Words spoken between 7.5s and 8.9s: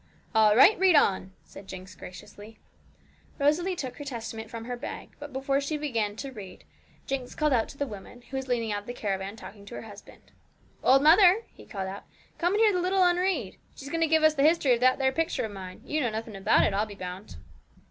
out to the woman, who was leaning out of